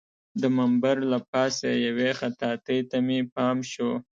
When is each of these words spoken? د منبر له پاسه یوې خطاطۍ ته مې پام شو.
د 0.41 0.43
منبر 0.57 0.95
له 1.11 1.19
پاسه 1.31 1.69
یوې 1.87 2.09
خطاطۍ 2.19 2.79
ته 2.89 2.97
مې 3.07 3.19
پام 3.35 3.57
شو. 3.71 3.91